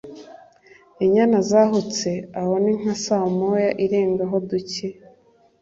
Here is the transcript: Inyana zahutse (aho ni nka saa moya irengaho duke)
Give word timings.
Inyana 1.03 1.37
zahutse 1.49 2.09
(aho 2.39 2.53
ni 2.63 2.73
nka 2.79 2.95
saa 3.05 3.27
moya 3.37 3.69
irengaho 3.85 4.35
duke) 4.49 4.87